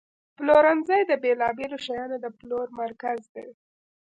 [0.37, 3.47] پلورنځی د بیلابیلو شیانو د پلور مرکز دی.